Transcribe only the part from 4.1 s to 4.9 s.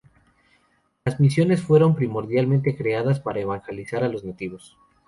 nativos.